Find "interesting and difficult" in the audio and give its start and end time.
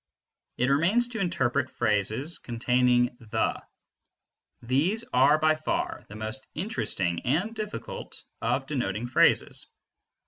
6.55-8.23